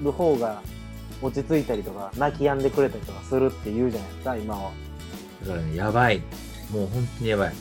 [0.03, 0.63] る方が
[1.21, 4.71] 落ち着いたりとか泣き止んでくれたりとかするって言うじゃないですか今は
[5.43, 6.19] だからね、やばい。
[6.71, 7.53] もう本当にやばい。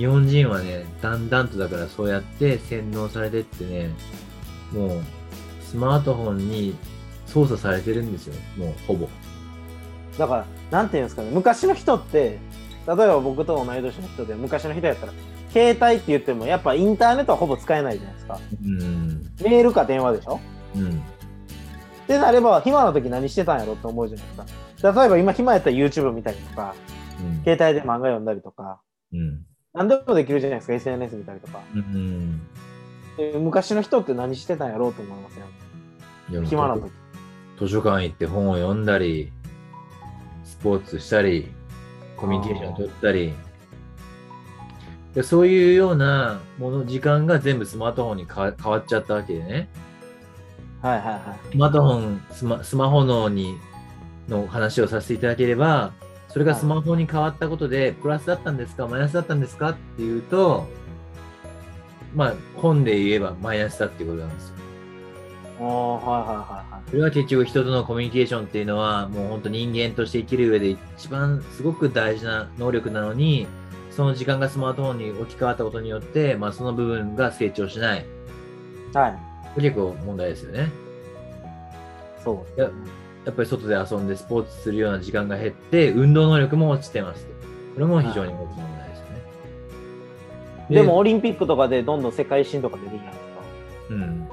[0.00, 3.90] 日本人はね、だんだんとだからそうやって洗脳されてってね、
[4.72, 5.02] もう
[5.62, 6.74] スマートフォンに
[7.26, 8.34] 操作されてるんですよ。
[8.56, 9.08] もうほぼ。
[10.16, 12.38] だからなんていうんですかね昔の人って
[12.86, 15.12] 例えば僕と同い年の人で昔の人やったら
[15.52, 19.30] 携帯って言ってもやっぱインターネットはほぼ使えないじゃないですかうん。
[19.42, 20.40] メールか電話でしょ？
[20.76, 20.88] うん。
[20.90, 20.92] っ
[22.06, 24.32] てなれば暇な時何してたんやろって思うじゃないで
[24.78, 26.74] すか例えば今暇やったら YouTube 見たりとか
[27.20, 27.42] うん。
[27.44, 28.80] 携帯で漫画読んだりとか
[29.12, 29.44] うん。
[29.72, 31.60] 何でもできるじゃないですか SNS 見たりとか。
[31.74, 32.40] うん。
[33.16, 35.46] で昔の人って何してたんやろうと思いますよ。
[36.30, 36.90] いや暇な時。
[37.58, 39.32] 図書館行って本を読んだり、
[40.44, 41.48] スポーツしたり、
[42.16, 43.34] コミュニケーション取ったり、
[45.14, 49.68] でそういうようなもの、時間が全部スマートフォンに変わっちゃったわけでね。
[50.80, 51.52] はいはいはい。
[51.52, 53.58] スマートフォン、スマスマホ脳に
[54.28, 55.92] の話をさせていただければ、
[56.32, 59.70] それがスマホに変わったことで、プラスだったんですか、マイナスだったんですか？
[59.70, 60.66] っていうと、
[62.14, 64.54] まあ、本で言えばマイナスだっていうことなんですよ。
[65.60, 66.90] おーはいはいはいはい。
[66.90, 73.46] それは結局人とのコミュニケーションっていうのはもう本当人間として生きる上で一番すごく大事な能力なのに
[73.90, 78.06] その時間がスマートフォンに置き換わったことによって、まあ、その部分が成長しない。
[78.94, 79.60] はい。
[79.60, 80.70] 結構問題ですよね。
[82.24, 82.64] そうい
[83.30, 87.24] ややっぱり外で遊んでスポーツするような時間が減って運動能力も落ちてます。
[87.24, 87.30] と
[87.74, 89.22] これも非常に問題ですよね。
[90.68, 93.42] でもオリンピックとかでどんどん世界新とか出るじゃないですか？
[93.90, 94.28] うん。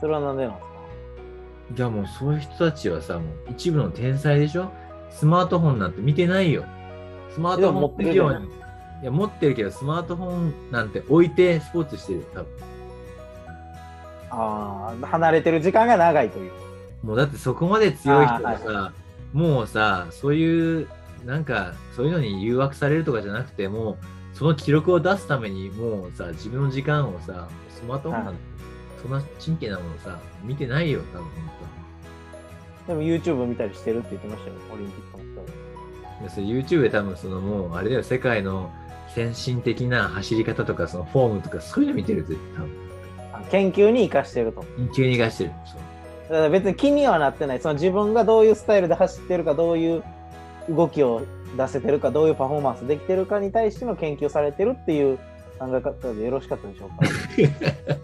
[0.00, 0.70] それはなんでなんですか？
[1.72, 4.70] じゃあもうそういう人たちはさもう一部の天才でしょ？
[5.10, 6.64] スマートフォンなんて見てないよ。
[7.34, 8.46] スマートフォン以上に。
[9.02, 12.46] いや持ってるけどスマートフォンなんて置いてスポーツしてる多分。
[14.32, 16.52] ああ離れてる時間が長いという
[17.02, 18.92] もうだってそこまで強い人があさ、
[19.32, 20.88] もうさそういう
[21.24, 28.40] なんかそういうのに誘惑されるとかじゃなくてもうその記録を出すためにもうさ自分の時間をさスマートフォンなんて、
[29.02, 31.50] そんな真剣なものさ見てないよ多分本
[32.86, 35.52] でも YouTube 見たりしてるって言ってましたよオリンピックの人。
[36.20, 38.72] 当にそれ YouTube で多分そのもうあれだよ世界の
[39.14, 42.70] 先進的な走り方とかそのフォームとかそういうの見てるぜ多分。
[43.32, 44.64] あ研究に生かしてると。
[44.94, 45.80] 急に出してるそう。
[45.80, 45.84] だ
[46.30, 50.02] から別に気にはなってないその自分がどういうスタイルで走ってるかどういう
[50.68, 51.22] 動きを
[51.56, 55.18] 出せてるかどういうパフォーマンスできてるかに対しての研究されてるっていう
[55.58, 57.96] 考え方でよろしかったでしょうか？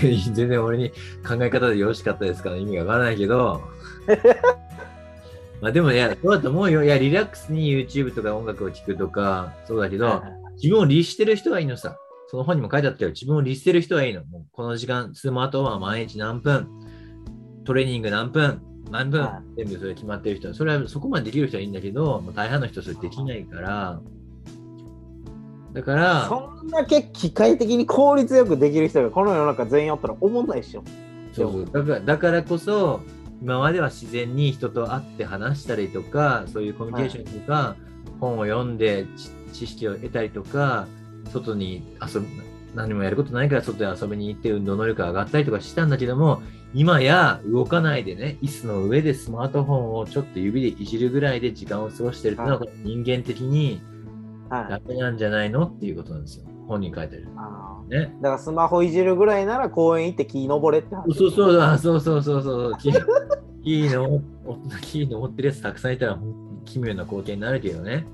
[0.00, 0.90] 全然俺に
[1.26, 3.60] 考え方でよろしかったですから意味がわからないけど、
[5.60, 6.84] まあでもいや、そうだと思うよ。
[6.84, 10.22] いや、リラックスに YouTube とか音楽を聴くとか、そうだけど、
[10.56, 11.96] 自分を律してる人はいいのさ。
[12.28, 13.10] その本にも書いてあったよ。
[13.10, 14.24] 自分を律してる人はいいの。
[14.24, 16.68] もうこの時間、スマートフォンは毎日何分、
[17.64, 24.00] トレーニング何分、何分、は全部それ決まってる人は、それはそこまでできる人はいいんだけど、もう大半の人はそれできないから、
[25.72, 30.84] だから、そんだけ機械的に効率よくできる人がこの世の中全員おったら思んないっしょ。
[31.32, 33.00] そうだからだからこそ
[33.42, 37.76] 今までは自然に人と会って話したりとかそういうコミュニケーションとか、
[38.20, 40.86] 本を読んで知知識を得たりとか
[41.32, 42.26] 外に遊ぶ
[42.74, 46.42] 何もやることないから外で遊びに行って運動能力が上がったりとかしたんだけども
[46.74, 53.80] 今や動かないでね椅子の上でスマートフォンをちょっと指でいじるぐらいで時間を過ごしてるっていうのは、人間的に
[54.50, 54.70] はい。
[54.70, 57.28] ダメなんじゃないのっていうことなんですよ本に書いてある
[57.88, 61.14] ねだからスマホいじるぐらいなら公園行って木登れって話。
[61.14, 62.78] そうそうあそうそうそうそう。
[62.78, 62.92] 木
[63.62, 64.20] 木の
[64.80, 66.18] 木登ってるやつたくさんいたら、
[66.64, 68.06] 奇妙な光景になるけどね。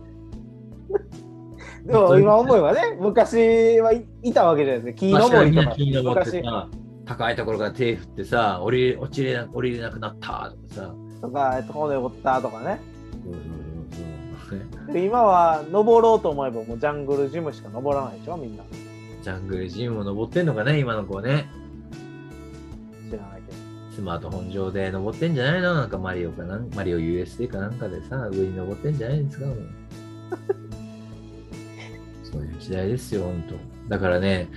[1.90, 5.00] でも今思えばね、昔はい、いたわけじゃないですか。
[5.00, 5.74] 木登りとか。
[5.74, 6.68] 木登って昔さ、
[7.04, 10.94] 高いところから手振ってさ、降り落ちれな降りれなくなったとかさ。
[11.20, 12.80] とか、と骨折ったとかね。
[13.24, 13.42] そうそう
[14.48, 14.94] そうそう。
[14.94, 18.62] で今は登ろうと思えばもうジャングルジムしか登らないでしょ、みんな。
[19.22, 21.48] ジャングルジムも登ってんのかね、今の子ね。
[23.10, 23.58] 知らないけど。
[23.94, 25.74] スマートフォン上で登ってんじゃないの？
[25.74, 29.56] なんかマリオかなんマリオ USD かなんかでさ、上に登ってんじゃないですかもう
[32.30, 33.54] そういう時代ですよ、本当。
[33.88, 34.48] だからね、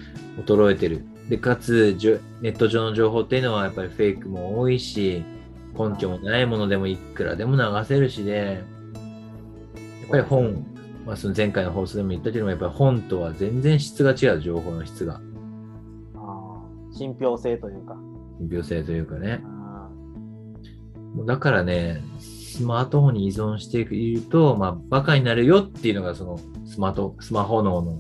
[0.46, 1.04] 衰えてる。
[1.30, 1.98] で、かつ、
[2.42, 5.24] ネット上の情報っていうのはやっぱりフェイクも多いし、
[5.78, 8.64] 根拠もないものでもいくらでも流せるしで、
[10.02, 10.66] やっぱり本、
[11.06, 15.20] まあ、その前回の放送でも言ったけども、やっぱり本とは全然質が違う、情報の質が。
[16.92, 17.98] 信憑性というか。
[18.40, 19.42] 病性というかね。
[21.26, 22.02] だからね、
[22.54, 27.98] スマートフォンに依存していると、まあ、バカになるよっていうのが、そのスマート、スマホ脳の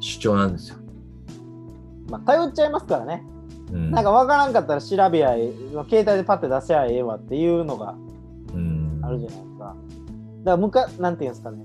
[0.00, 0.76] 主張なんですよ。
[2.06, 3.24] ーまあ、頼っちゃいますからね。
[3.72, 3.90] うん。
[3.90, 5.52] なんか分からんかったら調べやええ、
[5.88, 7.96] 携帯でパッて出せやええわっていうのが
[8.54, 9.64] うん、あるじゃないですか。
[9.64, 9.76] だか
[10.44, 11.64] らむか、なんていうんですかね。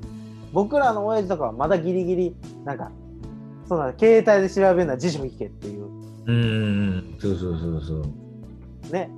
[0.54, 2.92] 僕らの親父とかはまだギリギリ、なんか、
[3.68, 5.86] そうなんだ携帯で調べるのは辞書引けっていう、
[6.26, 7.96] うんうん、そうそうそうそ
[8.90, 8.92] う。
[8.92, 9.10] ね、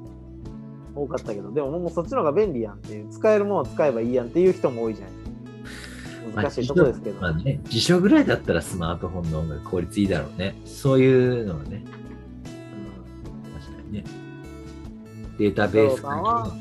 [0.96, 5.14] 多かったけど、でももうそっちの方が便利やんっていう、使えるものを使えばいいやんっていう人も多いじゃない。
[6.36, 7.22] 難しいとこですけど。
[7.22, 10.56] まあね、辞書ぐらいだったらスマートフォンの方が効率いいだろうね。
[10.66, 11.84] そういうのはね、
[13.60, 14.04] 確かにね。
[15.38, 16.52] データベース太郎さんは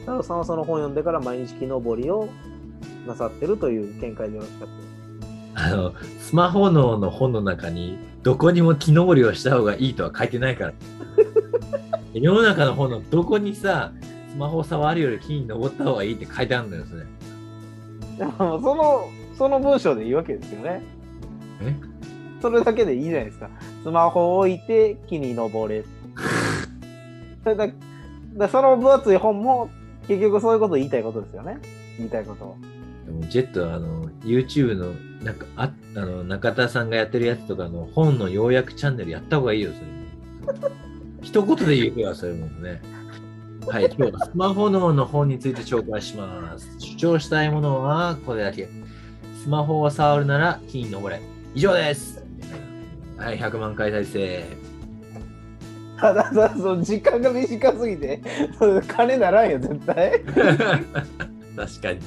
[0.00, 2.28] 太郎さんはその本読んでから毎日木登りを
[3.06, 4.68] なさってるという見解でよろしかっ
[5.54, 5.64] た。
[5.66, 10.72] あの、スマホ脳の本の中に、どこにも木登りをした方がいいとは書いてないから。
[12.12, 13.92] 世の中の本のどこにさ、
[14.30, 17.04] スマホを触るより木に登った方がいいって書いてあるんだよ、それ。
[18.18, 20.82] で もその、その文章でいいわけですよね。
[21.62, 21.74] え？
[22.42, 23.50] それだけでいいじゃないですか。
[23.82, 25.84] スマホを置いて木に登れ。
[27.44, 27.68] それだ
[28.36, 29.68] だその分厚い本も
[30.08, 31.58] 結局そういうこと言いたいことですよね。
[31.98, 32.54] 言いたいことは。
[33.06, 34.92] でもジェット、あの、YouTube の、
[35.24, 39.70] なんか、ああの中田さんがやってるやつとかの本の要約チャンネルやった方がいいよ、
[40.46, 40.70] それ。
[41.22, 42.80] 一言で言うよ、それもね。
[43.66, 46.76] はい、今日はスマホ脳の本について紹介します。
[46.78, 48.68] 主張したいものはこれだけ。
[49.42, 51.20] スマホを触るなら木に登れ。
[51.54, 52.24] 以上です。
[53.16, 54.44] はい、100万回再生。
[56.00, 58.22] たださ、その時間が短すぎて、
[58.88, 60.22] 金ならんよ、絶対。
[60.24, 62.00] 確かに。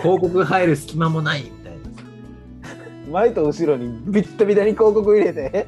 [0.00, 3.10] 広告入る隙間もないみたいな。
[3.10, 5.66] 前と後ろにビッタビタに広告入れて。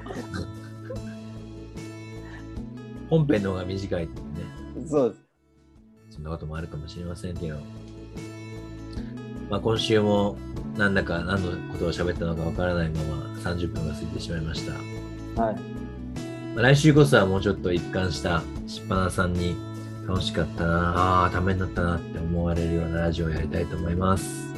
[3.18, 4.26] 本編の方が短いっていう
[4.82, 4.88] ね。
[4.88, 5.24] そうです。
[6.16, 7.58] そんなこともあるかもしれませんけど。
[9.50, 10.36] まあ、今週も
[10.76, 14.72] なんだか何のことを喋ったのかわからないまま30分が過ぎてしまいました。
[15.40, 15.56] はい。
[16.54, 19.56] まあ、来週こそはもうちょっと一貫したしっぱなさんに
[20.08, 24.52] 楽しかったなあためになったなって思われるようなラジオをやりたいと思います。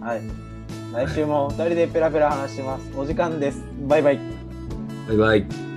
[0.00, 0.22] はい。
[0.92, 2.90] 来週も2人でペラペラ話します。
[2.96, 3.62] お時間です。
[3.86, 4.20] バイバイ。
[5.08, 5.67] バイバイ。